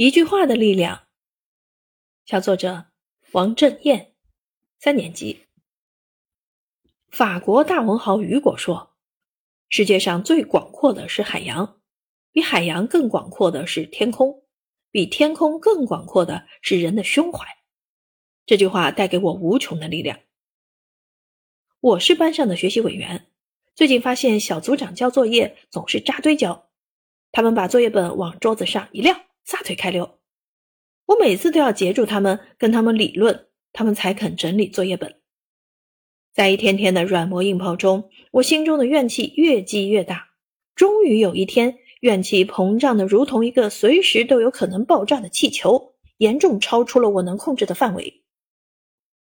[0.00, 1.08] 一句话的力量。
[2.24, 2.86] 小作者
[3.32, 4.14] 王振燕，
[4.78, 5.46] 三年级。
[7.08, 8.94] 法国大文豪雨果说
[9.68, 11.80] ：“世界上最广阔的是海洋，
[12.30, 14.44] 比海洋更广阔的是天空，
[14.92, 17.44] 比天空更广阔的是人的胸怀。”
[18.46, 20.20] 这句话带给我无穷的力量。
[21.80, 23.26] 我是班上的学习委员，
[23.74, 26.70] 最近发现小组长交作业总是扎堆交，
[27.32, 29.24] 他们把作业本往桌子上一撂。
[29.48, 30.20] 撒腿开溜，
[31.06, 35.22] 我每次都要截住他们，跟他们理论，他们才肯整理作业本。
[36.34, 40.28] 在一天天的软磨硬泡中，我心中的怨气越积越大。
[40.74, 48.22] 终于有一天，怨气膨胀的如同一个随时都有可能爆炸的气球，严重超出了我能控制的范围。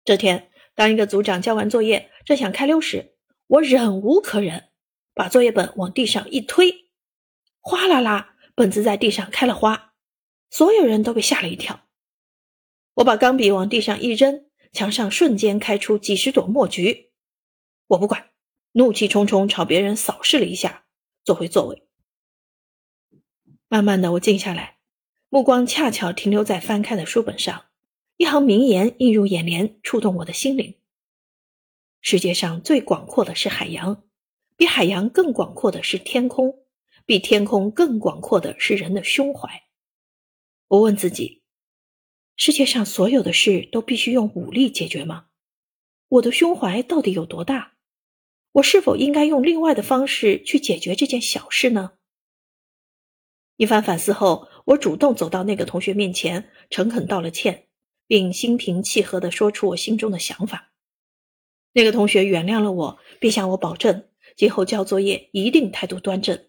[0.04, 3.16] 这天，当一个组长交完作业，正想开溜时，
[3.48, 4.66] 我忍无可忍，
[5.14, 6.90] 把作业本往地上一推，
[7.62, 9.91] 哗啦啦，本子在地上开了花。
[10.52, 11.88] 所有人都被吓了一跳。
[12.96, 17.10] 我把钢笔往地上一扔，墙上瞬间开出几十朵墨菊。
[17.88, 18.30] 我不管，
[18.74, 20.84] 怒气冲冲朝别人扫视了一下，
[21.24, 21.88] 坐回座位。
[23.70, 24.78] 慢慢的，我静下来，
[25.30, 27.68] 目光恰巧停留在翻开的书本上，
[28.18, 30.76] 一行名言映入眼帘，触动我的心灵。
[32.02, 34.04] 世界上最广阔的是海洋，
[34.58, 36.66] 比海洋更广阔的是天空，
[37.06, 39.64] 比天空更广阔的是人的胸怀。
[40.72, 41.42] 我问自己：
[42.38, 45.26] 世界上所有的事都必须用武力解决吗？
[46.08, 47.74] 我的胸怀到底有多大？
[48.54, 51.96] 我是否应该用另外的方式去解决这件小事呢？
[53.58, 57.68] 一番反思后，我主动走到那个同学面前，诚恳道了歉，
[58.08, 60.72] 并心平气和地说出我心中的想法。
[61.74, 66.46] 那个同学原谅了我，并向我保证，今后交作业一定态度端正。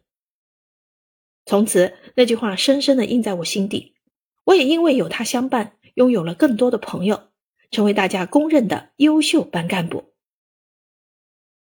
[1.44, 3.91] 从此，那句话深深地印在我心底。
[4.44, 7.28] 我也因为有他相伴，拥有了更多的朋友，
[7.70, 10.11] 成为大家公认的优秀班干部。